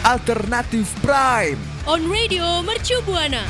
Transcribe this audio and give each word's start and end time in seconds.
Alternatif 0.00 0.88
Prime. 1.04 1.60
On 1.84 2.00
Radio 2.08 2.64
Mercu 2.64 2.96
Buana. 3.04 3.44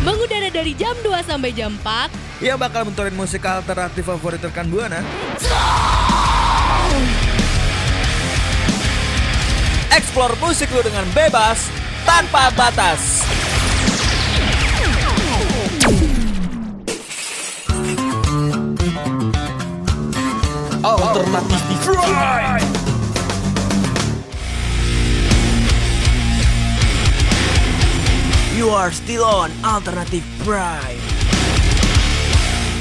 Mengudara 0.00 0.48
dari 0.48 0.72
jam 0.72 0.96
2 1.04 1.12
sampai 1.28 1.52
jam 1.52 1.76
4. 1.76 2.40
Yang 2.40 2.56
bakal 2.56 2.88
mentorin 2.88 3.12
musik 3.12 3.44
alternatif 3.44 4.08
favorit 4.08 4.40
rekan 4.40 4.64
Buana. 4.72 5.04
Explore 9.92 10.40
musik 10.40 10.72
lu 10.72 10.80
dengan 10.80 11.04
bebas 11.12 11.68
tanpa 12.08 12.48
batas. 12.56 13.28
Alternatif 20.80 21.60
Prime. 21.84 22.83
You 28.64 28.72
are 28.72 28.96
still 28.96 29.28
on 29.28 29.52
Alternative 29.60 30.24
Prime. 30.40 30.96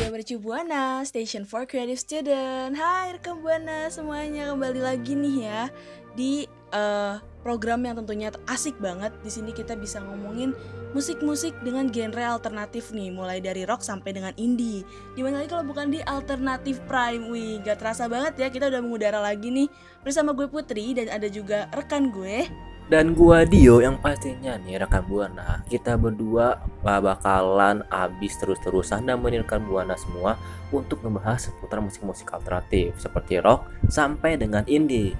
Mercu 0.07 0.39
Buana, 0.39 1.03
Station 1.03 1.43
for 1.43 1.67
Creative 1.67 1.99
Student. 1.99 2.79
Hai 2.79 3.19
rekam 3.19 3.43
Buana 3.43 3.91
semuanya 3.91 4.55
kembali 4.55 4.79
lagi 4.79 5.11
nih 5.11 5.43
ya 5.43 5.67
di 6.15 6.47
eh, 6.71 7.19
program 7.43 7.83
yang 7.83 7.99
tentunya 7.99 8.31
asik 8.47 8.79
banget. 8.79 9.11
Di 9.27 9.27
sini 9.27 9.51
kita 9.51 9.75
bisa 9.75 9.99
ngomongin 9.99 10.55
musik-musik 10.95 11.51
dengan 11.67 11.91
genre 11.91 12.31
alternatif 12.31 12.95
nih, 12.95 13.11
mulai 13.11 13.43
dari 13.43 13.67
rock 13.67 13.83
sampai 13.83 14.15
dengan 14.15 14.31
indie. 14.39 14.87
Di 15.19 15.19
mana 15.19 15.43
lagi 15.43 15.51
kalau 15.51 15.67
bukan 15.67 15.91
di 15.91 15.99
Alternative 16.07 16.79
Prime, 16.87 17.27
wih 17.27 17.59
gak 17.59 17.83
terasa 17.83 18.07
banget 18.07 18.39
ya 18.39 18.47
kita 18.47 18.71
udah 18.71 18.79
mengudara 18.79 19.19
lagi 19.19 19.51
nih 19.51 19.67
bersama 19.99 20.31
gue 20.31 20.47
Putri 20.47 20.95
dan 20.95 21.11
ada 21.11 21.27
juga 21.27 21.67
rekan 21.75 22.07
gue. 22.07 22.71
Dan 22.91 23.15
gua 23.15 23.47
Dio 23.47 23.79
yang 23.79 23.95
pastinya 23.99 24.59
nih 24.59 24.83
rekan 24.83 25.07
Buana 25.07 25.63
Kita 25.71 25.95
berdua 25.95 26.59
bakalan 26.83 27.87
abis 27.87 28.35
terus-terusan 28.43 29.07
dan 29.07 29.23
rekan 29.23 29.63
Buana 29.63 29.95
semua 29.95 30.35
Untuk 30.69 30.99
ngebahas 30.99 31.47
seputar 31.47 31.79
musik-musik 31.79 32.27
alternatif 32.35 32.99
Seperti 32.99 33.39
rock 33.39 33.71
sampai 33.87 34.35
dengan 34.35 34.67
indie 34.67 35.15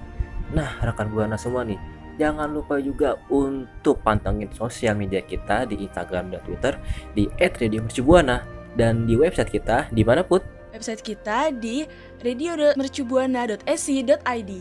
Nah 0.52 0.76
rekan 0.84 1.08
Buana 1.08 1.40
semua 1.40 1.64
nih 1.64 1.80
Jangan 2.14 2.52
lupa 2.52 2.78
juga 2.78 3.18
untuk 3.26 3.98
pantengin 4.06 4.46
sosial 4.54 4.94
media 4.94 5.24
kita 5.24 5.66
di 5.66 5.82
Instagram 5.82 6.30
dan 6.30 6.40
Twitter 6.46 6.78
di 7.10 7.26
@radiomercubuana 7.42 8.46
dan 8.78 9.02
di 9.02 9.18
website 9.18 9.50
kita 9.50 9.90
di 9.90 10.06
mana 10.06 10.22
put 10.22 10.54
Website 10.74 11.06
kita 11.06 11.54
di 11.54 11.86
radio.mercubuana.ac.id. 12.18 14.52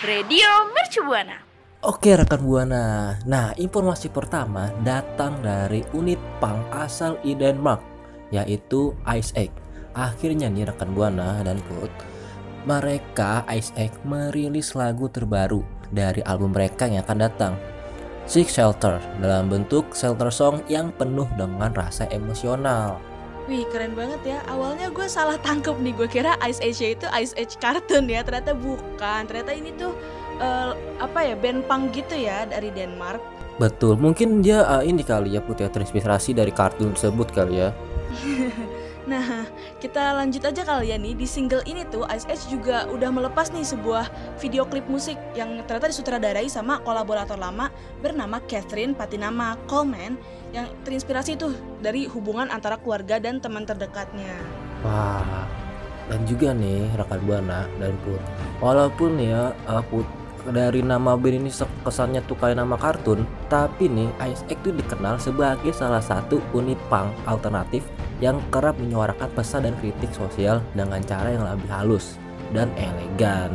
Radio 0.00 0.48
Mercu 0.72 1.04
Buana. 1.04 1.51
Oke 1.82 2.14
rekan 2.14 2.46
Buana, 2.46 3.18
nah 3.26 3.50
informasi 3.58 4.06
pertama 4.06 4.70
datang 4.86 5.42
dari 5.42 5.82
unit 5.90 6.22
punk 6.38 6.70
asal 6.70 7.18
Denmark 7.26 7.82
yaitu 8.30 8.94
Ice 9.18 9.34
Egg. 9.34 9.50
Akhirnya 9.90 10.46
nih 10.46 10.70
rekan 10.70 10.94
Buana 10.94 11.42
dan 11.42 11.58
Put, 11.66 11.90
mereka 12.70 13.42
Ice 13.50 13.74
Egg 13.74 13.90
merilis 14.06 14.78
lagu 14.78 15.10
terbaru 15.10 15.66
dari 15.90 16.22
album 16.22 16.54
mereka 16.54 16.86
yang 16.86 17.02
akan 17.02 17.18
datang. 17.18 17.58
Six 18.30 18.54
Shelter 18.54 19.02
dalam 19.18 19.50
bentuk 19.50 19.90
shelter 19.90 20.30
song 20.30 20.62
yang 20.70 20.94
penuh 20.94 21.26
dengan 21.34 21.74
rasa 21.74 22.06
emosional. 22.14 23.02
Wih 23.50 23.66
keren 23.74 23.98
banget 23.98 24.22
ya 24.22 24.38
Awalnya 24.46 24.94
gue 24.94 25.02
salah 25.10 25.34
tangkep 25.34 25.74
nih 25.82 25.90
Gue 25.98 26.06
kira 26.06 26.38
Ice 26.46 26.62
Age 26.62 26.94
itu 26.94 27.10
Ice 27.18 27.34
Age 27.34 27.58
Cartoon 27.58 28.06
ya 28.06 28.22
Ternyata 28.22 28.54
bukan 28.54 29.26
Ternyata 29.26 29.50
ini 29.50 29.74
tuh 29.74 29.98
eh, 30.42 30.72
Apa 30.98 31.18
ya 31.22 31.34
Band 31.38 31.62
punk 31.70 31.94
gitu 31.94 32.18
ya 32.18 32.44
Dari 32.50 32.74
Denmark 32.74 33.22
Betul, 33.60 34.00
mungkin 34.00 34.40
dia 34.40 34.64
uh, 34.64 34.82
ini 34.82 35.04
kali 35.06 35.36
ya 35.36 35.40
Put 35.44 35.62
ya 35.62 35.68
terinspirasi 35.70 36.34
dari 36.34 36.50
kartun 36.50 36.96
tersebut 36.96 37.28
kali 37.30 37.62
ya. 37.62 37.70
Nah 39.02 39.50
kita 39.82 40.14
lanjut 40.14 40.46
aja 40.46 40.62
kali 40.62 40.94
ya 40.94 40.96
nih 40.98 41.18
Di 41.18 41.26
single 41.26 41.66
ini 41.66 41.82
tuh 41.90 42.06
Ice 42.14 42.22
Age 42.30 42.46
juga 42.46 42.86
udah 42.86 43.10
melepas 43.10 43.50
nih 43.50 43.66
Sebuah 43.66 44.06
video 44.38 44.62
klip 44.62 44.86
musik 44.86 45.18
Yang 45.34 45.66
ternyata 45.66 45.90
disutradarai 45.90 46.46
sama 46.46 46.78
kolaborator 46.86 47.34
lama 47.34 47.66
Bernama 47.98 48.38
Catherine 48.46 48.94
Patinama 48.94 49.58
Coleman 49.66 50.14
Yang 50.54 50.70
terinspirasi 50.86 51.34
tuh 51.34 51.50
Dari 51.82 52.06
hubungan 52.06 52.46
antara 52.46 52.78
keluarga 52.78 53.18
dan 53.18 53.42
teman 53.42 53.66
terdekatnya 53.66 54.38
Wah, 54.86 55.46
dan 56.10 56.22
juga 56.26 56.50
nih 56.50 56.90
rekan 56.98 57.22
Buana 57.22 57.70
dan 57.78 57.94
Put. 58.02 58.18
Walaupun 58.58 59.14
ya 59.22 59.54
uh, 59.70 59.82
Put 59.86 60.06
dari 60.50 60.82
nama 60.82 61.14
band 61.14 61.46
ini 61.46 61.50
kesannya 61.86 62.18
tuh 62.26 62.34
kayak 62.34 62.58
nama 62.58 62.74
kartun, 62.74 63.22
tapi 63.46 63.86
nih 63.86 64.10
Egg 64.50 64.58
tuh 64.66 64.74
dikenal 64.74 65.22
sebagai 65.22 65.70
salah 65.70 66.02
satu 66.02 66.42
unit 66.50 66.78
punk 66.90 67.14
alternatif 67.30 67.86
yang 68.18 68.42
kerap 68.50 68.74
menyuarakan 68.82 69.30
pesan 69.38 69.70
dan 69.70 69.78
kritik 69.78 70.10
sosial 70.10 70.58
dengan 70.74 70.98
cara 71.06 71.30
yang 71.30 71.46
lebih 71.46 71.70
halus 71.70 72.18
dan 72.50 72.66
elegan. 72.74 73.54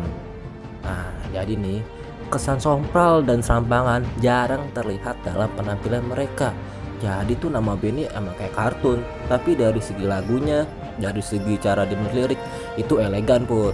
Nah, 0.88 1.12
jadi 1.36 1.60
nih 1.60 1.84
kesan 2.32 2.60
sompral 2.60 3.20
dan 3.20 3.44
serampangan 3.44 4.08
jarang 4.24 4.64
terlihat 4.72 5.20
dalam 5.28 5.52
penampilan 5.60 6.08
mereka. 6.08 6.56
Jadi 6.98 7.38
tuh 7.38 7.54
nama 7.54 7.78
band 7.78 7.94
ini 8.00 8.04
emang 8.16 8.34
kayak 8.40 8.56
kartun, 8.58 9.06
tapi 9.30 9.54
dari 9.54 9.78
segi 9.78 10.02
lagunya, 10.02 10.66
dari 10.98 11.22
segi 11.22 11.54
cara 11.62 11.86
dia 11.86 12.00
lirik 12.10 12.42
itu 12.78 13.02
elegan 13.02 13.44
put. 13.44 13.74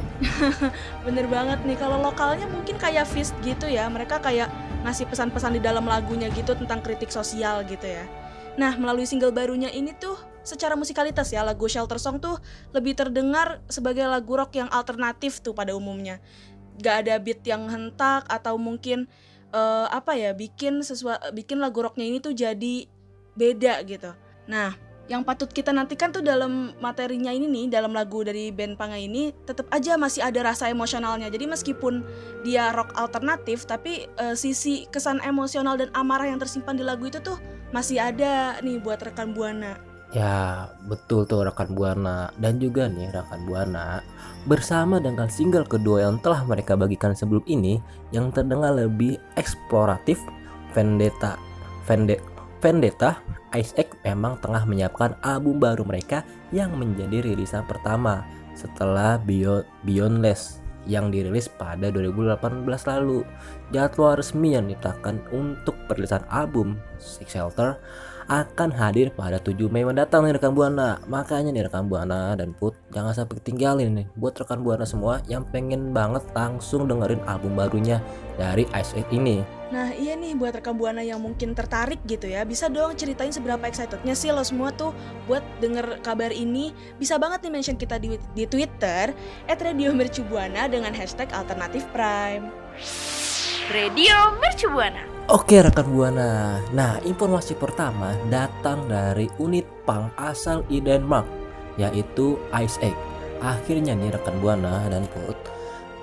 Bener 1.05 1.27
banget 1.27 1.59
nih, 1.67 1.75
kalau 1.75 1.99
lokalnya 1.99 2.47
mungkin 2.47 2.79
kayak 2.79 3.03
Fist 3.05 3.35
gitu 3.43 3.67
ya, 3.67 3.85
mereka 3.91 4.23
kayak 4.23 4.47
ngasih 4.87 5.05
pesan-pesan 5.11 5.59
di 5.59 5.61
dalam 5.61 5.83
lagunya 5.83 6.31
gitu 6.31 6.55
tentang 6.55 6.79
kritik 6.79 7.11
sosial 7.11 7.67
gitu 7.67 7.83
ya. 7.83 8.07
Nah, 8.55 8.79
melalui 8.79 9.03
single 9.03 9.35
barunya 9.35 9.67
ini 9.69 9.91
tuh 9.99 10.15
secara 10.47 10.79
musikalitas 10.79 11.29
ya, 11.35 11.43
lagu 11.43 11.67
Shelter 11.67 11.99
Song 11.99 12.23
tuh 12.23 12.39
lebih 12.71 12.95
terdengar 12.95 13.59
sebagai 13.67 14.07
lagu 14.07 14.39
rock 14.39 14.55
yang 14.55 14.71
alternatif 14.71 15.43
tuh 15.43 15.51
pada 15.51 15.75
umumnya. 15.75 16.23
Gak 16.79 17.05
ada 17.05 17.19
beat 17.19 17.43
yang 17.43 17.67
hentak 17.67 18.23
atau 18.31 18.55
mungkin 18.55 19.05
eh, 19.51 19.87
apa 19.91 20.15
ya, 20.15 20.31
bikin 20.31 20.79
sesuatu 20.79 21.29
bikin 21.35 21.59
lagu 21.59 21.83
rocknya 21.83 22.07
ini 22.07 22.17
tuh 22.23 22.31
jadi 22.31 22.87
beda 23.35 23.83
gitu. 23.83 24.13
Nah, 24.47 24.92
yang 25.11 25.27
patut 25.27 25.51
kita 25.51 25.75
nantikan 25.75 26.15
tuh 26.15 26.23
dalam 26.23 26.71
materinya 26.79 27.27
ini 27.27 27.45
nih 27.51 27.65
dalam 27.75 27.91
lagu 27.91 28.23
dari 28.23 28.55
band 28.55 28.79
Panga 28.79 28.95
ini 28.95 29.35
tetap 29.43 29.67
aja 29.75 29.99
masih 29.99 30.23
ada 30.23 30.39
rasa 30.47 30.71
emosionalnya. 30.71 31.27
Jadi 31.27 31.43
meskipun 31.43 32.07
dia 32.47 32.71
rock 32.71 32.95
alternatif 32.95 33.67
tapi 33.67 34.07
eh, 34.07 34.35
sisi 34.39 34.87
kesan 34.87 35.19
emosional 35.27 35.75
dan 35.75 35.91
amarah 35.91 36.31
yang 36.31 36.39
tersimpan 36.39 36.79
di 36.79 36.87
lagu 36.87 37.03
itu 37.03 37.19
tuh 37.19 37.35
masih 37.75 37.99
ada 37.99 38.57
nih 38.63 38.79
buat 38.79 39.03
rekan 39.03 39.35
buana. 39.35 39.93
Ya, 40.13 40.69
betul 40.85 41.25
tuh 41.25 41.41
rekan 41.41 41.73
Buana. 41.73 42.29
Dan 42.37 42.61
juga 42.61 42.85
nih 42.85 43.09
rekan 43.09 43.49
Buana 43.49 44.05
bersama 44.45 45.01
dengan 45.01 45.25
single 45.25 45.65
kedua 45.65 46.05
yang 46.05 46.21
telah 46.21 46.45
mereka 46.45 46.77
bagikan 46.77 47.17
sebelum 47.17 47.41
ini 47.49 47.81
yang 48.13 48.29
terdengar 48.29 48.77
lebih 48.77 49.17
eksploratif 49.33 50.21
Vendetta 50.77 51.33
Vende- 51.89 52.32
Vendetta 52.63 53.19
Ice 53.59 53.75
Egg 53.75 53.91
memang 54.07 54.39
tengah 54.39 54.63
menyiapkan 54.63 55.19
album 55.19 55.59
baru 55.59 55.83
mereka 55.83 56.23
yang 56.55 56.71
menjadi 56.79 57.19
rilisan 57.19 57.67
pertama 57.67 58.23
setelah 58.55 59.19
Beyond, 59.19 59.67
Beyondless 59.83 60.63
yang 60.87 61.11
dirilis 61.11 61.51
pada 61.51 61.91
2018 61.91 62.63
lalu. 62.63 63.27
Jadwal 63.75 64.15
resmi 64.15 64.55
yang 64.55 64.71
ditetapkan 64.71 65.19
untuk 65.35 65.75
perilisan 65.91 66.23
album 66.31 66.79
Six 67.03 67.35
Shelter 67.35 67.75
akan 68.31 68.71
hadir 68.71 69.11
pada 69.11 69.43
7 69.43 69.67
Mei 69.67 69.83
mendatang 69.83 70.23
nih 70.23 70.39
rekan 70.39 70.55
Buana. 70.55 71.03
Makanya 71.11 71.51
nih 71.51 71.67
rekan 71.67 71.91
Buana 71.91 72.31
dan 72.39 72.55
Put 72.55 72.79
jangan 72.95 73.11
sampai 73.11 73.43
ketinggalin 73.43 73.91
nih 73.91 74.07
buat 74.15 74.39
rekan 74.39 74.63
Buana 74.63 74.87
semua 74.87 75.19
yang 75.27 75.43
pengen 75.51 75.91
banget 75.91 76.23
langsung 76.31 76.87
dengerin 76.87 77.19
album 77.27 77.59
barunya 77.59 77.99
dari 78.39 78.63
Ice 78.71 78.95
ini. 79.11 79.62
Nah 79.73 79.89
iya 79.97 80.13
nih 80.13 80.37
buat 80.37 80.53
rekan 80.53 80.77
buana 80.77 81.01
yang 81.01 81.17
mungkin 81.17 81.57
tertarik 81.57 81.97
gitu 82.05 82.29
ya 82.29 82.45
Bisa 82.45 82.69
dong 82.69 82.93
ceritain 82.93 83.33
seberapa 83.33 83.65
excitednya 83.65 84.13
sih 84.13 84.29
lo 84.29 84.45
semua 84.45 84.69
tuh 84.69 84.93
buat 85.25 85.41
denger 85.57 86.05
kabar 86.05 86.29
ini 86.29 86.77
Bisa 87.01 87.17
banget 87.17 87.41
nih 87.41 87.51
mention 87.57 87.73
kita 87.73 87.97
di, 87.97 88.21
di 88.37 88.45
Twitter 88.45 89.17
At 89.49 89.59
Radio 89.65 89.89
Mercu 89.97 90.21
Buana 90.29 90.69
dengan 90.69 90.93
hashtag 90.93 91.33
alternatif 91.33 91.89
prime 91.89 92.53
Radio 93.73 94.37
Mercu 94.43 94.67
Buana. 94.69 95.07
Oke 95.31 95.63
rekan 95.63 95.87
Buana. 95.87 96.59
Nah, 96.75 96.99
informasi 97.07 97.55
pertama 97.55 98.11
datang 98.27 98.91
dari 98.91 99.31
unit 99.39 99.63
punk 99.87 100.11
asal 100.19 100.67
i 100.67 100.83
Denmark 100.83 101.23
yaitu 101.79 102.35
Ice 102.59 102.75
Egg. 102.83 102.93
Akhirnya 103.39 103.95
nih 103.95 104.11
rekan 104.19 104.35
Buana 104.43 104.83
dan 104.91 105.07
Put, 105.07 105.39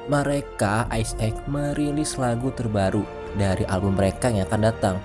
mereka 0.08 0.88
Ice 0.96 1.12
Egg 1.20 1.36
merilis 1.52 2.16
lagu 2.16 2.48
terbaru 2.56 3.19
dari 3.38 3.66
album 3.68 3.98
mereka 3.98 4.30
yang 4.30 4.46
akan 4.48 4.62
datang. 4.62 4.96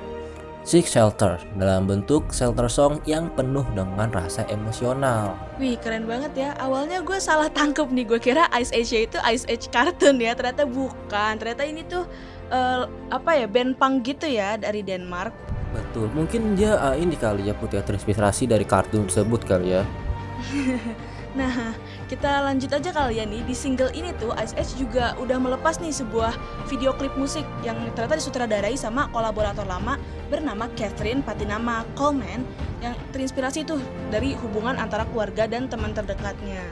Six 0.66 0.98
Shelter 0.98 1.38
dalam 1.62 1.86
bentuk 1.86 2.34
shelter 2.34 2.66
song 2.66 2.98
yang 3.06 3.30
penuh 3.38 3.62
dengan 3.78 4.10
rasa 4.10 4.50
emosional. 4.50 5.38
Wih 5.62 5.78
keren 5.78 6.10
banget 6.10 6.34
ya 6.34 6.50
Awalnya 6.58 7.06
gue 7.06 7.22
salah 7.22 7.54
tangkep 7.54 7.86
nih 7.94 8.02
Gue 8.10 8.18
kira 8.18 8.50
Ice 8.58 8.74
Age 8.74 9.06
itu 9.06 9.22
Ice 9.30 9.46
Age 9.46 9.70
Cartoon 9.70 10.18
ya 10.18 10.34
Ternyata 10.34 10.66
bukan 10.66 11.38
Ternyata 11.38 11.70
ini 11.70 11.86
tuh 11.86 12.10
eh, 12.50 12.84
apa 13.14 13.32
ya 13.38 13.46
band 13.46 13.78
punk 13.78 14.06
gitu 14.06 14.26
ya 14.26 14.58
dari 14.58 14.82
Denmark. 14.82 15.34
Betul, 15.76 16.08
mungkin 16.16 16.56
dia 16.56 16.80
uh, 16.80 16.96
ini 16.96 17.20
kali 17.20 17.52
ya 17.52 17.54
putih 17.58 17.84
terinspirasi 17.84 18.48
dari 18.48 18.64
kartun 18.64 19.12
tersebut 19.12 19.44
kali 19.44 19.76
ya. 19.76 19.84
Nah, 21.36 21.76
kita 22.08 22.48
lanjut 22.48 22.72
aja 22.72 22.96
kali 22.96 23.20
ya 23.20 23.28
nih 23.28 23.44
di 23.44 23.52
single 23.52 23.92
ini 23.92 24.16
tuh 24.16 24.32
Ice 24.40 24.56
Age 24.56 24.80
juga 24.80 25.20
udah 25.20 25.36
melepas 25.36 25.84
nih 25.84 25.92
sebuah 25.92 26.32
video 26.72 26.96
klip 26.96 27.12
musik 27.20 27.44
yang 27.60 27.76
ternyata 27.92 28.16
disutradarai 28.24 28.80
sama 28.80 29.12
kolaborator 29.12 29.68
lama 29.68 30.00
bernama 30.32 30.72
Catherine 30.80 31.20
Patinama 31.20 31.84
Coleman 32.00 32.48
yang 32.80 32.96
terinspirasi 33.12 33.68
tuh 33.68 33.84
dari 34.08 34.32
hubungan 34.40 34.80
antara 34.80 35.04
keluarga 35.12 35.44
dan 35.44 35.68
teman 35.68 35.92
terdekatnya. 35.92 36.64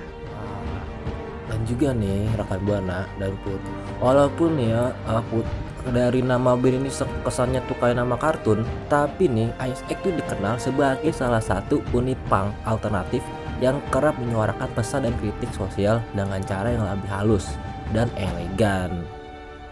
Dan 1.52 1.60
juga 1.68 1.92
nih 1.92 2.32
rekan 2.40 2.64
buana 2.64 3.04
dan 3.20 3.36
put, 3.44 3.60
walaupun 4.00 4.64
ya 4.64 4.96
uh, 5.12 5.20
put 5.28 5.44
dari 5.92 6.24
nama 6.24 6.56
band 6.56 6.88
ini 6.88 6.90
kesannya 7.28 7.60
tuh 7.68 7.76
kayak 7.84 8.00
nama 8.00 8.16
kartun, 8.16 8.64
tapi 8.88 9.28
nih 9.28 9.52
Ice 9.68 9.84
Age 9.92 10.00
tuh 10.08 10.16
dikenal 10.16 10.56
sebagai 10.56 11.12
salah 11.12 11.44
satu 11.44 11.84
unit 11.92 12.16
punk 12.32 12.56
alternatif 12.64 13.20
yang 13.64 13.80
kerap 13.96 14.20
menyuarakan 14.20 14.68
pesan 14.76 15.08
dan 15.08 15.16
kritik 15.24 15.48
sosial 15.56 16.04
dengan 16.12 16.44
cara 16.44 16.76
yang 16.76 16.84
lebih 16.84 17.08
halus 17.08 17.56
dan 17.96 18.12
elegan. 18.20 19.08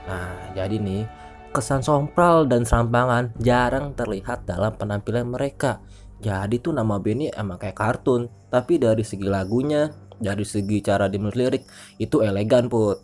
Nah, 0.08 0.56
jadi 0.56 0.80
nih 0.80 1.04
kesan 1.52 1.84
sompral 1.84 2.48
dan 2.48 2.64
serampangan 2.64 3.36
jarang 3.44 3.92
terlihat 3.92 4.48
dalam 4.48 4.72
penampilan 4.80 5.28
mereka. 5.28 5.84
Jadi 6.24 6.64
tuh 6.64 6.72
nama 6.72 6.96
bandnya 7.04 7.36
emang 7.36 7.60
kayak 7.60 7.76
kartun, 7.76 8.32
tapi 8.48 8.80
dari 8.80 9.04
segi 9.04 9.28
lagunya, 9.28 9.92
dari 10.16 10.48
segi 10.48 10.80
cara 10.80 11.12
dimenulis 11.12 11.36
lirik 11.36 11.64
itu 12.00 12.24
elegan 12.24 12.72
put. 12.72 13.04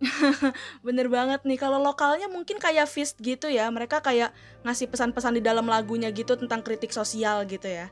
Bener 0.86 1.08
banget 1.08 1.46
nih, 1.46 1.56
kalau 1.56 1.80
lokalnya 1.80 2.28
mungkin 2.28 2.60
kayak 2.60 2.90
Fist 2.90 3.16
gitu 3.22 3.48
ya, 3.48 3.70
mereka 3.72 4.04
kayak 4.04 4.34
ngasih 4.66 4.90
pesan-pesan 4.90 5.40
di 5.40 5.42
dalam 5.44 5.64
lagunya 5.64 6.12
gitu 6.12 6.36
tentang 6.36 6.60
kritik 6.60 6.90
sosial 6.90 7.46
gitu 7.48 7.70
ya. 7.70 7.88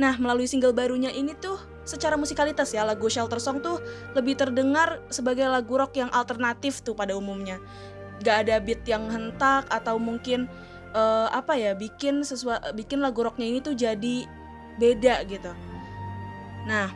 Nah, 0.00 0.16
melalui 0.16 0.48
single 0.48 0.72
barunya 0.72 1.12
ini 1.12 1.36
tuh 1.36 1.60
secara 1.90 2.14
musikalitas 2.14 2.70
ya, 2.70 2.86
lagu 2.86 3.10
Shelter 3.10 3.42
Song 3.42 3.58
tuh 3.58 3.82
lebih 4.14 4.38
terdengar 4.38 5.02
sebagai 5.10 5.50
lagu 5.50 5.74
rock 5.74 5.98
yang 5.98 6.10
alternatif 6.14 6.86
tuh 6.86 6.94
pada 6.94 7.18
umumnya. 7.18 7.58
Gak 8.22 8.46
ada 8.46 8.62
beat 8.62 8.86
yang 8.86 9.10
hentak 9.10 9.66
atau 9.66 9.98
mungkin 9.98 10.46
eh, 10.94 11.28
apa 11.34 11.58
ya, 11.58 11.74
bikin 11.74 12.22
sesuatu 12.22 12.70
bikin 12.78 13.02
lagu 13.02 13.26
rocknya 13.26 13.50
ini 13.50 13.58
tuh 13.58 13.74
jadi 13.74 14.30
beda 14.78 15.26
gitu. 15.26 15.50
Nah, 16.70 16.92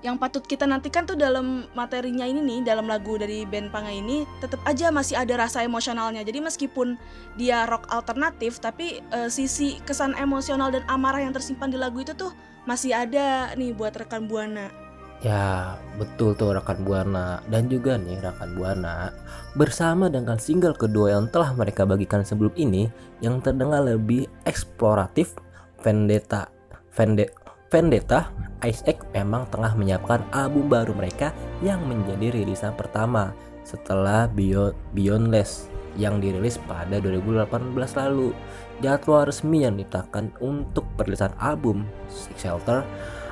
yang 0.00 0.16
patut 0.16 0.40
kita 0.44 0.64
nantikan 0.64 1.04
tuh 1.04 1.16
dalam 1.16 1.68
materinya 1.76 2.24
ini 2.24 2.40
nih 2.40 2.72
dalam 2.72 2.88
lagu 2.88 3.20
dari 3.20 3.44
band 3.44 3.68
Panga 3.68 3.92
ini 3.92 4.24
tetap 4.40 4.60
aja 4.64 4.88
masih 4.88 5.20
ada 5.20 5.36
rasa 5.36 5.60
emosionalnya. 5.60 6.24
Jadi 6.24 6.40
meskipun 6.40 6.96
dia 7.36 7.68
rock 7.68 7.88
alternatif 7.92 8.60
tapi 8.64 9.04
eh, 9.12 9.28
sisi 9.28 9.76
kesan 9.84 10.16
emosional 10.16 10.72
dan 10.72 10.84
amarah 10.88 11.20
yang 11.20 11.36
tersimpan 11.36 11.68
di 11.68 11.76
lagu 11.76 12.00
itu 12.00 12.16
tuh 12.16 12.32
masih 12.64 12.96
ada 12.96 13.52
nih 13.56 13.76
buat 13.76 13.92
rekan 13.92 14.24
buana. 14.24 14.90
Ya, 15.20 15.76
betul 16.00 16.32
tuh 16.32 16.56
rekan 16.56 16.80
Buana. 16.80 17.44
Dan 17.44 17.68
juga 17.68 18.00
nih 18.00 18.24
rekan 18.24 18.56
Buana 18.56 19.12
bersama 19.52 20.08
dengan 20.08 20.40
single 20.40 20.72
kedua 20.72 21.12
yang 21.12 21.28
telah 21.28 21.52
mereka 21.52 21.84
bagikan 21.84 22.24
sebelum 22.24 22.56
ini 22.56 22.88
yang 23.20 23.36
terdengar 23.44 23.84
lebih 23.84 24.24
eksploratif 24.48 25.36
Vendetta 25.84 26.48
Vende- 26.96 27.39
Vendetta 27.70 28.34
Ice 28.66 28.82
Egg 28.84 28.98
memang 29.14 29.46
tengah 29.48 29.78
menyiapkan 29.78 30.26
album 30.34 30.66
baru 30.66 30.90
mereka 30.90 31.30
yang 31.62 31.80
menjadi 31.86 32.34
rilisan 32.34 32.74
pertama 32.74 33.30
setelah 33.62 34.26
Beyond 34.26 34.74
Beyondless 34.92 35.70
yang 35.94 36.18
dirilis 36.18 36.58
pada 36.66 36.98
2018 36.98 37.46
lalu. 37.94 38.34
Jadwal 38.82 39.30
resmi 39.30 39.62
yang 39.62 39.78
ditetapkan 39.78 40.34
untuk 40.42 40.82
perilisan 40.98 41.30
album 41.38 41.86
Six 42.10 42.42
Shelter 42.42 42.82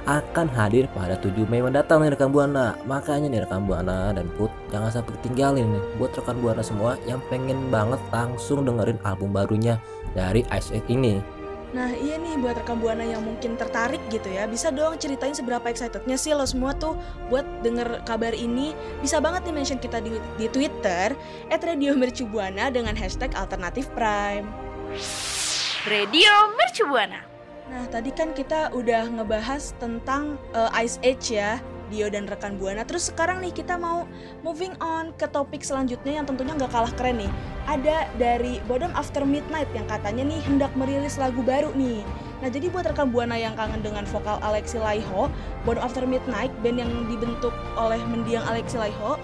akan 0.06 0.46
hadir 0.55 0.87
pada 0.94 1.19
7 1.20 1.34
Mei 1.50 1.61
mendatang 1.61 2.00
nih 2.00 2.14
rekan 2.14 2.31
Buana. 2.31 2.79
Makanya 2.87 3.26
nih 3.29 3.43
rekan 3.43 3.67
Buana 3.67 4.14
dan 4.14 4.31
Put 4.38 4.55
jangan 4.70 4.88
sampai 4.94 5.19
ketinggalin 5.19 5.67
nih 5.67 5.82
buat 5.99 6.14
rekan 6.14 6.38
Buana 6.38 6.62
semua 6.62 6.94
yang 7.11 7.19
pengen 7.26 7.69
banget 7.75 7.99
langsung 8.14 8.62
dengerin 8.62 9.02
album 9.02 9.34
barunya 9.34 9.82
dari 10.14 10.46
Ice 10.55 10.70
Egg 10.70 10.87
ini. 10.87 11.38
Nah 11.69 11.93
iya 11.93 12.17
nih 12.17 12.41
buat 12.41 12.56
rekan 12.56 12.81
buana 12.81 13.05
yang 13.05 13.20
mungkin 13.20 13.61
tertarik 13.61 14.00
gitu 14.09 14.32
ya 14.32 14.49
Bisa 14.49 14.73
dong 14.73 14.97
ceritain 14.97 15.37
seberapa 15.37 15.69
excitednya 15.69 16.17
sih 16.17 16.32
lo 16.32 16.49
semua 16.49 16.73
tuh 16.73 16.97
buat 17.29 17.44
denger 17.61 18.09
kabar 18.09 18.32
ini. 18.32 18.73
Bisa 19.05 19.20
banget 19.20 19.44
nih 19.49 19.55
mention 19.55 19.79
kita 19.81 20.00
di, 20.00 20.17
di 20.41 20.47
Twitter 20.49 21.12
At 21.53 21.61
Radio 21.65 21.93
Mercubuana 21.93 22.73
dengan 22.73 22.97
hashtag 22.97 23.37
alternatif 23.37 23.93
prime. 23.93 24.49
Radio 25.85 26.32
Mercubuana. 26.56 27.20
Nah 27.69 27.85
tadi 27.93 28.11
kan 28.17 28.32
kita 28.32 28.73
udah 28.73 29.12
ngebahas 29.20 29.76
tentang 29.76 30.41
eh, 30.56 30.85
Ice 30.85 30.97
Age 31.05 31.37
ya 31.37 31.61
Dio 31.88 32.06
dan 32.12 32.29
rekan 32.29 32.56
Buana. 32.61 32.85
Terus 32.85 33.11
sekarang 33.11 33.40
nih 33.43 33.52
kita 33.52 33.76
mau 33.76 34.05
moving 34.40 34.73
on 34.79 35.11
ke 35.17 35.26
topik 35.29 35.64
selanjutnya 35.64 36.20
yang 36.20 36.26
tentunya 36.29 36.55
nggak 36.55 36.73
kalah 36.73 36.93
keren 36.94 37.25
nih. 37.25 37.32
Ada 37.69 38.08
dari 38.17 38.61
Bodom 38.64 38.93
After 38.96 39.25
Midnight 39.25 39.69
yang 39.76 39.88
katanya 39.88 40.25
nih 40.29 40.40
hendak 40.46 40.73
merilis 40.76 41.17
lagu 41.17 41.40
baru 41.44 41.73
nih. 41.75 42.00
Nah 42.38 42.49
jadi 42.49 42.70
buat 42.70 42.87
rekan 42.87 43.11
Buana 43.11 43.35
yang 43.35 43.58
kangen 43.58 43.82
dengan 43.82 44.06
vokal 44.06 44.38
Alexi 44.46 44.79
Laiho 44.79 45.26
Bodom 45.67 45.82
After 45.82 46.06
Midnight, 46.06 46.55
band 46.62 46.79
yang 46.79 46.93
dibentuk 47.11 47.52
oleh 47.75 47.99
mendiang 48.06 48.46
Alexi 48.46 48.79
Laiho 48.79 49.19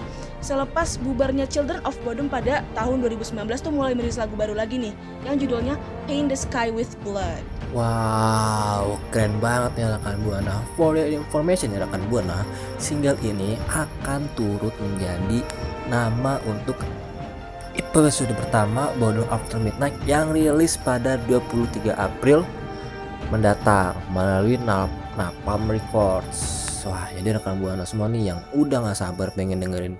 Selepas 0.45 1.01
bubarnya 1.01 1.49
Children 1.49 1.81
of 1.89 1.97
Bodom 2.05 2.29
pada 2.29 2.61
tahun 2.77 3.01
2019 3.01 3.49
tuh 3.65 3.73
mulai 3.73 3.97
merilis 3.97 4.21
lagu 4.21 4.37
baru 4.37 4.53
lagi 4.53 4.77
nih 4.77 4.93
Yang 5.25 5.49
judulnya 5.49 5.81
Paint 6.05 6.29
the 6.29 6.37
Sky 6.37 6.69
with 6.69 6.93
Blood 7.01 7.41
Wow, 7.73 9.03
keren 9.11 9.41
banget 9.43 9.83
ya 9.83 9.99
rekan 9.99 10.15
Buana. 10.23 10.63
For 10.79 10.95
your 10.95 11.11
information 11.11 11.75
ya 11.75 11.83
rekan 11.83 12.07
Buana, 12.07 12.47
single 12.79 13.19
ini 13.19 13.59
akan 13.67 14.31
turut 14.39 14.71
menjadi 14.79 15.43
nama 15.91 16.39
untuk 16.47 16.79
episode 17.75 18.31
pertama 18.39 18.95
Bodong 18.95 19.27
After 19.27 19.59
Midnight 19.59 19.99
yang 20.07 20.31
rilis 20.31 20.79
pada 20.79 21.19
23 21.27 21.99
April 21.99 22.47
mendatang 23.35 23.99
melalui 24.15 24.55
Nap- 24.63 24.95
Napalm 25.19 25.67
Records. 25.67 26.63
Wah, 26.87 27.11
jadi 27.11 27.43
rekan 27.43 27.59
Buana 27.59 27.83
semua 27.83 28.07
nih 28.07 28.31
yang 28.31 28.39
udah 28.55 28.87
nggak 28.87 28.99
sabar 29.03 29.35
pengen 29.35 29.59
dengerin 29.59 29.99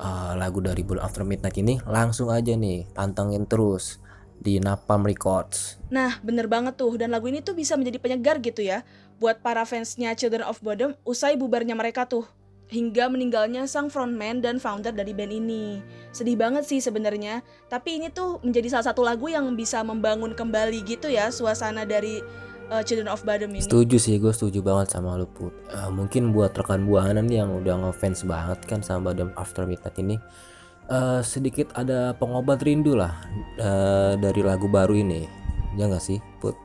uh, 0.00 0.32
lagu 0.36 0.60
dari 0.60 0.80
Bodong 0.84 1.04
After 1.04 1.24
Midnight 1.24 1.56
ini, 1.60 1.80
langsung 1.84 2.32
aja 2.32 2.52
nih 2.52 2.88
pantengin 2.92 3.44
terus 3.44 4.00
di 4.36 4.60
Napalm 4.60 5.04
Records. 5.04 5.80
Nah, 5.88 6.20
bener 6.20 6.46
banget 6.46 6.76
tuh. 6.76 6.94
Dan 6.94 7.12
lagu 7.12 7.26
ini 7.28 7.40
tuh 7.40 7.56
bisa 7.56 7.74
menjadi 7.74 7.98
penyegar 8.00 8.38
gitu 8.44 8.60
ya. 8.60 8.84
Buat 9.16 9.40
para 9.40 9.64
fansnya 9.64 10.12
Children 10.12 10.44
of 10.44 10.60
Bodom 10.60 10.92
usai 11.08 11.34
bubarnya 11.40 11.72
mereka 11.72 12.04
tuh. 12.04 12.28
Hingga 12.66 13.06
meninggalnya 13.06 13.70
sang 13.70 13.86
frontman 13.86 14.42
dan 14.42 14.58
founder 14.58 14.90
dari 14.90 15.14
band 15.14 15.30
ini. 15.30 15.78
Sedih 16.10 16.34
banget 16.34 16.66
sih 16.66 16.82
sebenarnya. 16.82 17.46
Tapi 17.70 18.02
ini 18.02 18.10
tuh 18.10 18.42
menjadi 18.42 18.74
salah 18.74 18.90
satu 18.90 19.06
lagu 19.06 19.30
yang 19.30 19.54
bisa 19.54 19.86
membangun 19.86 20.34
kembali 20.34 20.82
gitu 20.82 21.06
ya 21.06 21.30
suasana 21.30 21.86
dari 21.86 22.20
uh, 22.70 22.82
Children 22.82 23.08
of 23.10 23.22
Bodom 23.22 23.52
ini. 23.54 23.62
Setuju 23.62 23.96
sih, 23.98 24.18
gue 24.18 24.32
setuju 24.32 24.62
banget 24.62 24.94
sama 24.94 25.14
lu 25.18 25.26
Put. 25.30 25.54
Eh, 25.70 25.90
mungkin 25.90 26.30
buat 26.34 26.54
rekan 26.54 26.86
buana 26.86 27.20
nih 27.22 27.44
yang 27.44 27.50
udah 27.54 27.86
ngefans 27.86 28.26
banget 28.26 28.58
kan 28.66 28.80
sama 28.82 29.12
Bodom 29.12 29.30
After 29.38 29.66
Midnight 29.66 29.96
ini, 29.98 30.16
eh, 30.90 31.20
sedikit 31.22 31.70
ada 31.78 32.14
pengobat 32.16 32.62
rindu 32.62 32.98
lah 32.98 33.14
eh, 33.58 34.18
dari 34.18 34.40
lagu 34.42 34.66
baru 34.66 34.94
ini. 34.96 35.26
Ya 35.76 35.86
nggak 35.90 36.02
sih, 36.02 36.18
Put? 36.40 36.56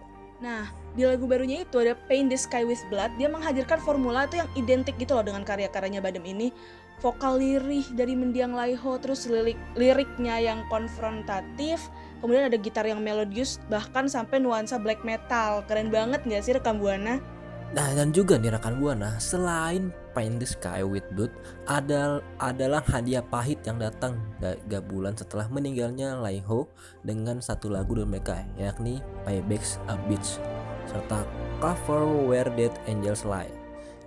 Nah, 0.42 0.74
di 0.98 1.06
lagu 1.06 1.30
barunya 1.30 1.62
itu 1.62 1.78
ada 1.78 1.94
Paint 2.10 2.34
the 2.34 2.40
Sky 2.40 2.66
with 2.66 2.82
Blood. 2.90 3.14
Dia 3.22 3.30
menghadirkan 3.30 3.78
formula 3.78 4.26
itu 4.26 4.42
yang 4.42 4.50
identik 4.58 4.98
gitu 4.98 5.14
loh 5.14 5.22
dengan 5.22 5.46
karya-karyanya 5.46 6.02
Badem 6.02 6.26
ini. 6.26 6.50
Vokal 7.02 7.42
lirih 7.42 7.86
dari 7.98 8.14
mendiang 8.14 8.54
Laiho, 8.54 8.98
terus 9.02 9.26
lirik 9.26 9.58
liriknya 9.74 10.38
yang 10.38 10.62
konfrontatif, 10.70 11.90
kemudian 12.22 12.48
ada 12.48 12.56
gitar 12.56 12.86
yang 12.86 13.02
melodius, 13.02 13.58
bahkan 13.68 14.06
sampai 14.06 14.38
nuansa 14.38 14.78
black 14.78 15.02
metal. 15.02 15.66
Keren 15.66 15.90
banget 15.90 16.22
nggak 16.24 16.42
sih 16.46 16.54
rekam 16.54 16.78
Buana? 16.78 17.20
Nah 17.72 17.88
dan 17.96 18.12
juga 18.12 18.36
nih 18.36 18.52
rekan 18.52 18.84
buana, 18.84 19.16
selain 19.16 19.96
Paint 20.12 20.44
the 20.44 20.48
Sky 20.48 20.84
with 20.84 21.08
Blood, 21.16 21.32
ada 21.72 22.20
adalah 22.36 22.84
hadiah 22.84 23.24
pahit 23.24 23.64
yang 23.64 23.80
datang 23.80 24.20
tiga 24.44 24.84
bulan 24.84 25.16
setelah 25.16 25.48
meninggalnya 25.48 26.20
Laiho 26.20 26.68
dengan 27.08 27.40
satu 27.40 27.72
lagu 27.72 27.96
dari 27.96 28.12
mereka, 28.12 28.44
yakni 28.60 29.00
Paybacks 29.24 29.80
a 29.88 29.96
Beach, 30.12 30.36
serta 30.84 31.24
cover 31.64 32.04
Where 32.28 32.52
Dead 32.60 32.76
Angels 32.92 33.24
Lie 33.24 33.56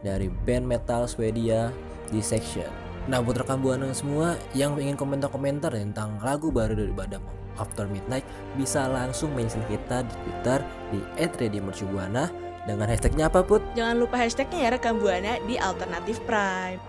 dari 0.05 0.29
band 0.45 0.69
metal 0.69 1.09
Swedia 1.09 1.73
Dissection. 2.13 2.69
Nah 3.09 3.25
buat 3.25 3.41
rekan 3.41 3.65
buana 3.65 3.89
semua 3.97 4.37
yang 4.53 4.77
ingin 4.77 5.01
komentar-komentar 5.01 5.73
tentang 5.73 6.21
lagu 6.21 6.53
baru 6.53 6.77
dari 6.77 6.93
Badam 6.93 7.25
After 7.61 7.87
Midnight 7.87 8.27
bisa 8.59 8.87
langsung 8.91 9.35
mention 9.35 9.63
kita 9.71 10.03
di 10.03 10.15
Twitter 10.27 10.59
di 10.91 11.01
@radiomercubuana 11.19 12.31
dengan 12.65 12.89
hashtagnya 12.89 13.29
apa 13.29 13.45
Put? 13.45 13.61
Jangan 13.77 13.97
lupa 14.01 14.17
hashtagnya 14.19 14.59
ya 14.67 14.71
rekam 14.75 14.97
Buana 14.99 15.37
di 15.45 15.61
Alternatif 15.61 16.21
Prime. 16.25 16.81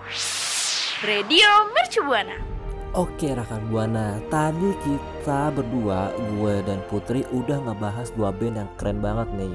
Radio 1.03 1.47
Mercubuana. 1.75 2.37
Oke 2.95 3.35
rekan 3.35 3.59
Buana, 3.67 4.23
tadi 4.31 4.71
kita 4.87 5.51
berdua, 5.51 6.15
gue 6.15 6.63
dan 6.63 6.79
Putri 6.87 7.27
udah 7.35 7.59
ngebahas 7.67 8.07
dua 8.15 8.31
band 8.31 8.55
yang 8.55 8.71
keren 8.79 9.03
banget 9.03 9.27
nih. 9.35 9.51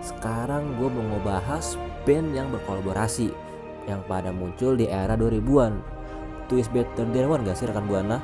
Sekarang 0.00 0.80
gue 0.80 0.88
mau 0.88 1.04
ngebahas 1.12 1.76
band 2.08 2.32
yang 2.32 2.48
berkolaborasi 2.48 3.28
yang 3.84 4.00
pada 4.08 4.32
muncul 4.32 4.80
di 4.80 4.88
era 4.88 5.12
2000-an. 5.12 5.76
Twist 6.48 6.72
Better 6.72 7.04
Than 7.04 7.28
One 7.28 7.44
gak 7.44 7.60
sih 7.60 7.68
rekan 7.68 7.84
Buana? 7.84 8.16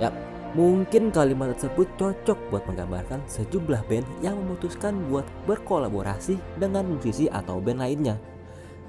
Ya, 0.00 0.08
mungkin 0.52 1.14
kalimat 1.14 1.54
tersebut 1.54 1.86
cocok 1.94 2.38
buat 2.50 2.66
menggambarkan 2.66 3.22
sejumlah 3.30 3.86
band 3.86 4.06
yang 4.18 4.34
memutuskan 4.34 4.98
buat 5.06 5.22
berkolaborasi 5.46 6.38
dengan 6.58 6.90
musisi 6.90 7.30
atau 7.30 7.62
band 7.62 7.78
lainnya. 7.78 8.16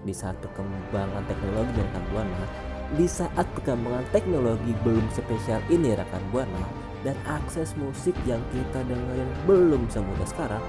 Di 0.02 0.14
saat 0.14 0.42
perkembangan 0.42 1.22
teknologi 1.30 1.72
dan 1.78 1.86
rekan 1.86 2.06
Buana, 2.10 2.46
di 2.98 3.06
saat 3.06 3.46
perkembangan 3.56 4.04
teknologi 4.12 4.74
belum 4.84 5.06
spesial 5.14 5.62
ini 5.72 5.96
rekan 5.96 6.20
buana 6.34 6.68
dan 7.08 7.16
akses 7.24 7.72
musik 7.80 8.14
yang 8.28 8.42
kita 8.52 8.84
dengerin 8.84 9.30
belum 9.46 9.88
semudah 9.88 10.28
sekarang, 10.28 10.64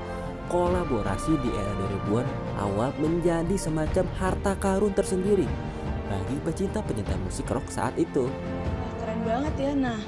kolaborasi 0.52 1.34
di 1.40 1.50
era 1.50 1.72
2000-an 2.06 2.28
awal 2.60 2.90
menjadi 3.00 3.56
semacam 3.56 4.04
harta 4.20 4.52
karun 4.60 4.94
tersendiri 4.94 5.48
bagi 6.06 6.36
pecinta-pecinta 6.44 7.16
musik 7.24 7.48
rock 7.48 7.66
saat 7.72 7.96
itu. 7.96 8.28
Keren 9.00 9.20
banget 9.24 9.54
ya. 9.58 9.72
Nah, 9.72 9.98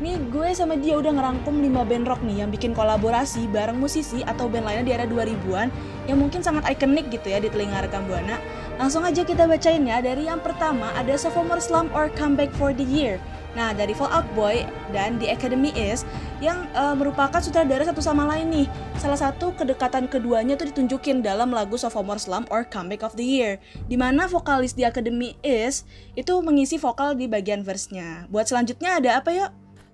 nih 0.00 0.16
gue 0.32 0.48
sama 0.56 0.80
dia 0.80 0.96
udah 0.96 1.12
ngerangkum 1.12 1.60
5 1.60 1.84
band 1.84 2.04
rock 2.08 2.20
nih 2.24 2.44
yang 2.44 2.50
bikin 2.50 2.72
kolaborasi 2.72 3.44
bareng 3.52 3.76
musisi 3.76 4.24
atau 4.24 4.48
band 4.48 4.64
lainnya 4.64 4.84
di 4.88 4.92
era 4.96 5.04
2000-an 5.04 5.68
yang 6.08 6.16
mungkin 6.16 6.40
sangat 6.40 6.64
ikonik 6.72 7.12
gitu 7.12 7.28
ya 7.28 7.38
di 7.38 7.52
telinga 7.52 7.84
rekam 7.84 8.08
Buana. 8.08 8.40
Langsung 8.80 9.04
aja 9.04 9.20
kita 9.20 9.44
bacain 9.44 9.84
ya. 9.84 10.00
Dari 10.00 10.24
yang 10.24 10.40
pertama 10.40 10.88
ada 10.96 11.12
Sophomore 11.20 11.60
Slump 11.60 11.92
or 11.92 12.08
Comeback 12.08 12.48
for 12.56 12.72
the 12.72 12.82
Year. 12.82 13.20
Nah, 13.52 13.74
dari 13.74 13.90
Fall 13.90 14.08
Out 14.14 14.30
Boy 14.38 14.62
dan 14.94 15.18
The 15.18 15.34
Academy 15.34 15.74
Is 15.74 16.06
yang 16.38 16.70
uh, 16.72 16.94
merupakan 16.94 17.42
sutradara 17.42 17.82
satu 17.82 17.98
sama 17.98 18.22
lain 18.24 18.46
nih. 18.48 18.66
Salah 18.96 19.18
satu 19.18 19.52
kedekatan 19.58 20.06
keduanya 20.06 20.54
tuh 20.54 20.70
ditunjukin 20.70 21.20
dalam 21.20 21.50
lagu 21.50 21.74
Sophomore 21.74 22.22
Slump 22.22 22.48
or 22.54 22.62
Comeback 22.62 23.02
of 23.02 23.18
the 23.18 23.26
Year. 23.26 23.58
Di 23.90 23.98
mana 23.98 24.30
vokalis 24.30 24.72
The 24.78 24.86
Academy 24.88 25.34
Is 25.42 25.84
itu 26.14 26.38
mengisi 26.40 26.78
vokal 26.78 27.18
di 27.18 27.26
bagian 27.26 27.66
verse-nya. 27.66 28.30
Buat 28.30 28.48
selanjutnya 28.48 29.02
ada 29.02 29.18
apa 29.18 29.34
yuk? 29.34 29.50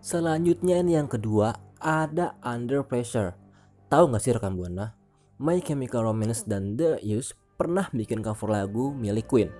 Selanjutnya 0.07 0.79
ini 0.87 0.95
yang 0.95 1.11
kedua 1.11 1.51
ada 1.83 2.39
Under 2.47 2.87
Pressure. 2.87 3.35
Tahu 3.91 4.15
nggak 4.15 4.23
sih 4.23 4.39
rekan 4.39 4.55
buana? 4.55 4.95
My 5.43 5.59
Chemical 5.59 6.07
Romance 6.07 6.47
dan 6.47 6.79
The 6.79 7.03
Used 7.03 7.35
pernah 7.59 7.91
bikin 7.91 8.23
cover 8.23 8.55
lagu 8.55 8.95
milik 8.95 9.27
Queen. 9.27 9.51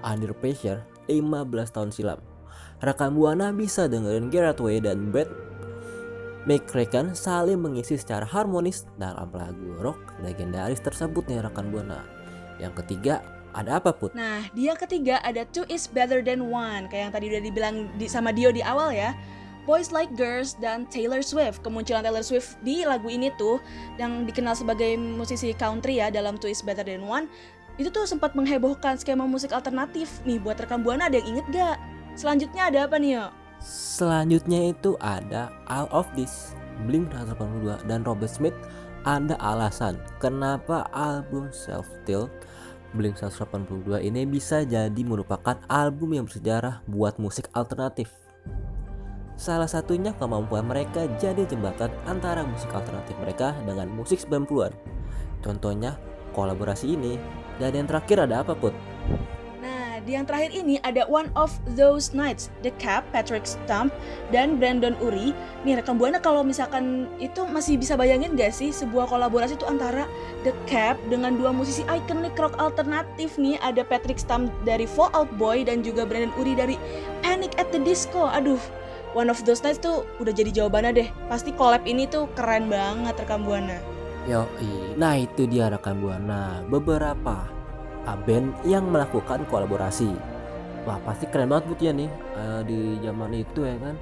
Under 0.00 0.32
Pressure 0.32 0.88
15 1.12 1.68
tahun 1.68 1.92
silam. 1.92 2.16
Rekan 2.80 3.12
Buana 3.12 3.52
bisa 3.52 3.84
dengerin 3.84 4.32
Gerard 4.32 4.56
Way 4.56 4.88
dan 4.88 5.12
Beth 5.12 5.28
McCracken 6.48 7.12
saling 7.12 7.60
mengisi 7.60 8.00
secara 8.00 8.24
harmonis 8.24 8.88
dalam 8.96 9.28
lagu 9.36 9.68
rock 9.84 10.16
legendaris 10.24 10.80
tersebut 10.80 11.28
nih 11.28 11.44
rekan 11.44 11.68
Buana. 11.68 12.08
Yang 12.56 12.80
ketiga 12.80 13.20
ada 13.52 13.76
apa 13.84 13.92
put? 13.92 14.16
Nah, 14.16 14.48
dia 14.56 14.72
ketiga 14.80 15.20
ada 15.20 15.44
Two 15.44 15.68
is 15.68 15.84
better 15.92 16.24
than 16.24 16.48
one 16.48 16.88
Kayak 16.88 17.02
yang 17.04 17.12
tadi 17.12 17.26
udah 17.36 17.42
dibilang 17.44 17.76
di, 18.00 18.08
sama 18.08 18.32
Dio 18.32 18.48
di 18.48 18.64
awal 18.64 18.96
ya 18.96 19.12
Boys 19.64 19.92
Like 19.92 20.12
Girls 20.16 20.56
dan 20.60 20.84
Taylor 20.88 21.24
Swift. 21.24 21.64
Kemunculan 21.64 22.04
Taylor 22.04 22.24
Swift 22.24 22.60
di 22.60 22.84
lagu 22.84 23.08
ini 23.08 23.32
tuh 23.40 23.60
yang 23.96 24.28
dikenal 24.28 24.52
sebagai 24.56 24.96
musisi 24.96 25.56
country 25.56 26.00
ya 26.00 26.12
dalam 26.12 26.36
Two 26.36 26.52
Is 26.52 26.60
Better 26.60 26.84
Than 26.84 27.04
One 27.04 27.28
itu 27.74 27.90
tuh 27.90 28.06
sempat 28.06 28.38
menghebohkan 28.38 28.94
skema 28.94 29.26
musik 29.26 29.50
alternatif 29.50 30.22
nih 30.22 30.38
buat 30.38 30.54
rekam 30.62 30.86
buana 30.86 31.10
ada 31.10 31.18
yang 31.18 31.34
inget 31.34 31.46
gak? 31.50 31.76
Selanjutnya 32.14 32.70
ada 32.70 32.86
apa 32.86 32.96
nih 33.02 33.18
yo? 33.18 33.26
Selanjutnya 33.58 34.70
itu 34.70 34.94
ada 35.02 35.50
All 35.66 35.90
of 35.90 36.06
This 36.14 36.54
Blink 36.86 37.10
182 37.10 37.82
dan 37.90 38.06
Robert 38.06 38.30
Smith 38.30 38.54
ada 39.02 39.34
alasan 39.42 39.98
kenapa 40.22 40.86
album 40.94 41.50
Self 41.50 41.90
Tilt 42.06 42.30
Blink 42.94 43.18
182 43.18 44.06
ini 44.06 44.22
bisa 44.22 44.62
jadi 44.62 45.02
merupakan 45.02 45.58
album 45.66 46.14
yang 46.14 46.30
bersejarah 46.30 46.86
buat 46.86 47.18
musik 47.18 47.50
alternatif 47.52 48.23
Salah 49.34 49.66
satunya 49.66 50.14
kemampuan 50.14 50.62
mereka 50.62 51.10
jadi 51.18 51.42
jembatan 51.42 51.90
antara 52.06 52.46
musik 52.46 52.70
alternatif 52.70 53.18
mereka 53.18 53.50
dengan 53.66 53.90
musik 53.90 54.22
90-an. 54.22 54.70
Contohnya 55.42 55.98
kolaborasi 56.34 56.94
ini. 56.94 57.18
Dan 57.58 57.74
yang 57.74 57.86
terakhir 57.86 58.26
ada 58.26 58.42
apa 58.42 58.54
Put? 58.54 58.74
Nah, 59.62 60.02
di 60.02 60.18
yang 60.18 60.26
terakhir 60.26 60.50
ini 60.50 60.82
ada 60.82 61.06
One 61.06 61.30
of 61.38 61.54
Those 61.78 62.10
Nights, 62.10 62.50
The 62.66 62.74
Cap, 62.82 63.06
Patrick 63.14 63.46
Stump, 63.46 63.94
dan 64.34 64.58
Brandon 64.58 64.98
Uri. 64.98 65.30
Nih 65.62 65.78
rekam 65.78 65.98
buana 65.98 66.18
kalau 66.18 66.42
misalkan 66.42 67.06
itu 67.22 67.46
masih 67.46 67.78
bisa 67.78 67.94
bayangin 67.94 68.34
gak 68.34 68.54
sih 68.54 68.74
sebuah 68.74 69.06
kolaborasi 69.06 69.54
itu 69.54 69.66
antara 69.70 70.06
The 70.42 70.50
Cap 70.66 70.98
dengan 71.10 71.38
dua 71.38 71.54
musisi 71.54 71.86
ikonik 71.86 72.34
rock 72.38 72.58
alternatif 72.58 73.38
nih 73.38 73.58
ada 73.62 73.86
Patrick 73.86 74.18
Stump 74.18 74.50
dari 74.66 74.86
Fallout 74.86 75.30
Boy 75.38 75.62
dan 75.66 75.82
juga 75.86 76.06
Brandon 76.06 76.34
Uri 76.38 76.58
dari 76.58 76.74
Panic 77.22 77.54
at 77.58 77.70
the 77.70 77.78
Disco. 77.78 78.26
Aduh, 78.26 78.58
One 79.14 79.30
of 79.30 79.46
Those 79.46 79.62
Nights 79.62 79.78
tuh 79.78 80.02
udah 80.18 80.34
jadi 80.34 80.50
jawabannya 80.50 80.90
deh. 80.90 81.08
Pasti 81.30 81.54
collab 81.54 81.86
ini 81.86 82.10
tuh 82.10 82.26
keren 82.34 82.66
banget 82.66 83.14
rekam 83.22 83.46
buana. 83.46 83.78
Yo, 84.26 84.42
nah 84.98 85.14
itu 85.14 85.46
dia 85.46 85.70
rekan 85.70 86.02
buana. 86.02 86.66
Beberapa 86.66 87.46
band 88.26 88.58
yang 88.66 88.90
melakukan 88.90 89.46
kolaborasi. 89.46 90.10
Wah 90.82 90.98
pasti 91.06 91.30
keren 91.30 91.48
banget 91.48 91.64
Put 91.70 91.80
ya 91.80 91.94
nih 91.94 92.10
uh, 92.36 92.60
di 92.66 92.98
zaman 93.06 93.30
itu 93.38 93.62
ya 93.62 93.78
kan. 93.78 93.94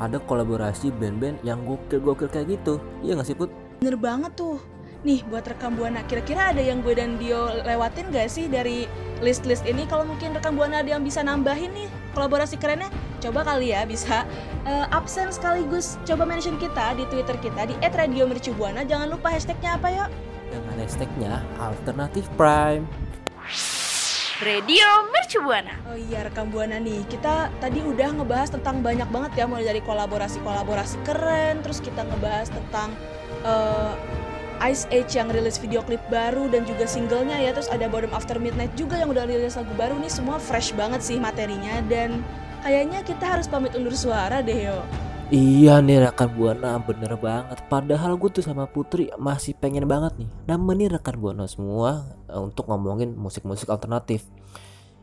Ada 0.00 0.16
kolaborasi 0.24 0.88
band-band 0.96 1.44
yang 1.44 1.60
gokil-gokil 1.68 2.32
kayak 2.32 2.56
gitu. 2.56 2.80
Iya 3.04 3.20
gak 3.20 3.28
sih 3.28 3.36
Put? 3.36 3.52
Bener 3.84 4.00
banget 4.00 4.32
tuh. 4.40 4.56
Nih 5.04 5.20
buat 5.28 5.44
rekam 5.44 5.76
buana, 5.76 6.00
kira-kira 6.08 6.56
ada 6.56 6.64
yang 6.64 6.80
gue 6.80 6.96
dan 6.96 7.20
Dio 7.20 7.52
lewatin 7.60 8.08
gak 8.08 8.32
sih 8.32 8.48
dari 8.48 8.88
list-list 9.20 9.68
ini? 9.68 9.84
Kalau 9.84 10.08
mungkin 10.08 10.32
rekam 10.32 10.56
buana 10.56 10.80
ada 10.80 10.96
yang 10.96 11.04
bisa 11.04 11.20
nambahin 11.20 11.76
nih 11.76 11.88
kolaborasi 12.16 12.56
kerennya? 12.56 12.88
Coba 13.20 13.44
kali 13.44 13.76
ya 13.76 13.84
bisa 13.84 14.24
uh, 14.64 14.86
absen 14.96 15.28
sekaligus 15.28 16.00
coba 16.08 16.24
mention 16.24 16.56
kita 16.56 16.96
di 16.96 17.04
Twitter 17.12 17.36
kita 17.38 17.68
di 17.68 17.74
@radiomercubuana. 17.78 18.82
Jangan 18.88 19.12
lupa 19.12 19.30
hashtagnya 19.30 19.76
apa 19.76 19.88
yuk? 19.92 20.08
Dengan 20.50 20.76
hashtagnya 20.80 21.32
alternatif 21.60 22.26
prime. 22.34 22.88
Radio 24.40 24.88
Mercubuana. 25.12 25.76
Oh 25.92 26.00
iya 26.00 26.24
rekam 26.24 26.48
buana 26.48 26.80
nih. 26.80 27.04
Kita 27.12 27.52
tadi 27.60 27.84
udah 27.84 28.16
ngebahas 28.16 28.48
tentang 28.48 28.80
banyak 28.80 29.04
banget 29.12 29.36
ya 29.36 29.44
mulai 29.44 29.68
dari 29.68 29.84
kolaborasi-kolaborasi 29.84 31.04
keren, 31.04 31.60
terus 31.60 31.84
kita 31.84 32.08
ngebahas 32.08 32.48
tentang 32.48 32.88
uh, 33.44 33.92
Ice 34.64 34.84
Age 34.92 35.16
yang 35.16 35.32
rilis 35.32 35.56
video 35.56 35.80
klip 35.84 36.00
baru 36.12 36.48
dan 36.48 36.68
juga 36.68 36.84
singlenya 36.84 37.40
ya 37.40 37.56
terus 37.56 37.68
ada 37.72 37.88
Bottom 37.88 38.12
After 38.12 38.36
Midnight 38.36 38.72
juga 38.76 39.00
yang 39.00 39.08
udah 39.08 39.24
rilis 39.24 39.56
lagu 39.56 39.72
baru 39.76 39.96
nih 39.96 40.12
semua 40.12 40.36
fresh 40.36 40.76
banget 40.76 41.00
sih 41.00 41.16
materinya 41.16 41.80
dan 41.88 42.20
kayaknya 42.60 43.00
kita 43.02 43.24
harus 43.24 43.48
pamit 43.48 43.72
undur 43.74 43.96
suara 43.96 44.44
deh 44.44 44.70
yo. 44.70 44.78
Iya 45.30 45.78
nih 45.78 46.10
rekan 46.10 46.26
buana 46.34 46.74
bener 46.82 47.14
banget. 47.14 47.62
Padahal 47.70 48.18
gue 48.18 48.30
tuh 48.34 48.42
sama 48.42 48.66
Putri 48.66 49.14
masih 49.14 49.54
pengen 49.54 49.86
banget 49.86 50.18
nih 50.18 50.30
Nemenin 50.50 50.90
rekan 50.90 51.14
buana 51.22 51.46
semua 51.46 52.02
eh, 52.26 52.34
untuk 52.34 52.66
ngomongin 52.66 53.14
musik-musik 53.14 53.70
alternatif. 53.70 54.26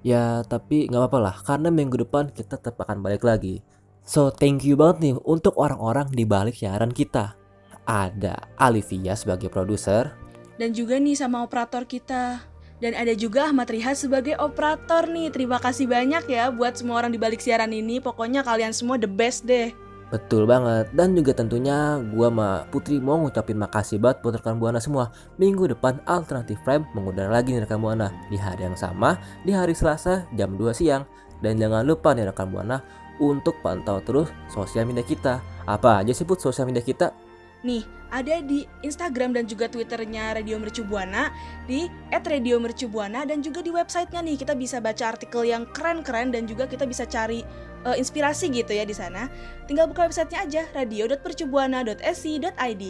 Ya 0.03 0.43
tapi 0.45 0.85
gak 0.87 0.99
apa-apa 1.03 1.19
lah 1.19 1.35
Karena 1.41 1.73
minggu 1.73 2.05
depan 2.05 2.29
kita 2.31 2.59
tetap 2.59 2.83
akan 2.83 2.99
balik 2.99 3.23
lagi. 3.23 3.63
So 4.03 4.27
thank 4.27 4.67
you 4.67 4.75
banget 4.75 4.97
nih 4.99 5.15
untuk 5.23 5.55
orang-orang 5.55 6.11
di 6.11 6.27
balik 6.27 6.59
siaran 6.59 6.91
kita. 6.91 7.39
Ada 7.87 8.51
Alivia 8.59 9.15
sebagai 9.15 9.47
produser. 9.47 10.11
Dan 10.59 10.75
juga 10.75 10.99
nih 10.99 11.15
sama 11.15 11.39
operator 11.39 11.87
kita 11.87 12.43
dan 12.77 12.93
ada 12.93 13.13
juga 13.17 13.49
Ahmad 13.49 13.69
Riha 13.69 13.97
sebagai 13.97 14.37
operator 14.37 15.09
nih. 15.09 15.33
Terima 15.33 15.57
kasih 15.57 15.89
banyak 15.89 16.29
ya 16.29 16.53
buat 16.53 16.77
semua 16.77 17.01
orang 17.01 17.09
di 17.09 17.19
balik 17.19 17.41
siaran 17.41 17.73
ini. 17.73 17.97
Pokoknya 17.97 18.45
kalian 18.45 18.73
semua 18.73 19.01
the 19.01 19.09
best 19.09 19.49
deh. 19.49 19.73
Betul 20.07 20.47
banget 20.47 20.87
Dan 20.95 21.19
juga 21.19 21.35
tentunya 21.35 21.99
gua 22.15 22.31
sama 22.31 22.49
Putri 22.71 22.95
mau 22.95 23.19
ngucapin 23.19 23.59
makasih 23.59 23.99
banget 23.99 24.23
buat 24.23 24.39
rekan 24.39 24.55
Buana 24.55 24.79
semua 24.79 25.11
Minggu 25.35 25.67
depan 25.67 25.99
Alternatif 26.07 26.63
Prime 26.63 26.87
mengudara 26.95 27.27
lagi 27.27 27.51
nih 27.51 27.67
rekan 27.67 27.83
Buana 27.83 28.07
Di 28.31 28.39
hari 28.39 28.63
yang 28.63 28.79
sama, 28.79 29.19
di 29.43 29.51
hari 29.51 29.75
Selasa 29.75 30.23
jam 30.31 30.55
2 30.55 30.71
siang 30.71 31.03
Dan 31.43 31.59
jangan 31.59 31.83
lupa 31.83 32.15
nih 32.15 32.31
rekan 32.31 32.47
Buana 32.47 32.79
untuk 33.19 33.59
pantau 33.59 33.99
terus 33.99 34.31
sosial 34.47 34.87
media 34.87 35.03
kita 35.03 35.43
Apa 35.67 35.99
aja 35.99 36.15
sih 36.15 36.23
Put 36.23 36.39
sosial 36.39 36.71
media 36.71 36.79
kita? 36.79 37.26
Nih, 37.65 37.81
ada 38.07 38.39
di 38.39 38.63
Instagram 38.85 39.35
dan 39.35 39.43
juga 39.49 39.67
Twitternya 39.67 40.31
Radio 40.37 40.55
Mercu 40.61 40.85
Buana 40.87 41.33
di 41.67 41.91
@radiomercubuana 42.13 43.27
dan 43.27 43.43
juga 43.43 43.59
di 43.59 43.67
websitenya 43.73 44.21
nih 44.23 44.37
kita 44.39 44.55
bisa 44.55 44.79
baca 44.79 45.11
artikel 45.11 45.43
yang 45.43 45.67
keren-keren 45.75 46.31
dan 46.31 46.47
juga 46.47 46.63
kita 46.69 46.87
bisa 46.87 47.03
cari 47.03 47.43
uh, 47.83 47.99
inspirasi 47.99 48.47
gitu 48.53 48.71
ya 48.71 48.85
di 48.87 48.95
sana. 48.95 49.27
Tinggal 49.67 49.91
buka 49.91 50.07
websitenya 50.07 50.47
aja 50.47 50.63
radio.percubuana.sc.id. 50.71 52.83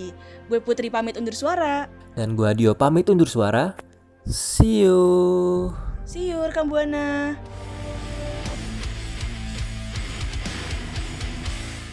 Gue 0.51 0.59
Putri 0.62 0.93
pamit 0.93 1.17
undur 1.17 1.33
suara. 1.33 1.89
Dan 2.13 2.38
gue 2.38 2.53
Dio 2.53 2.77
pamit 2.77 3.09
undur 3.09 3.29
suara. 3.29 3.74
See 4.27 4.83
you. 4.86 5.74
See 6.05 6.29
you 6.29 6.38
rekam 6.45 6.69
Buana. 6.69 7.33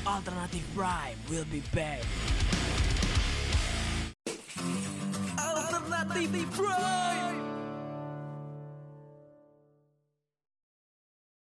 Alternative 0.04 0.66
Prime 0.76 1.16
will 1.32 1.48
be 1.48 1.64
back. 1.72 2.04
Thief 6.14 6.48
Prime! 6.52 7.43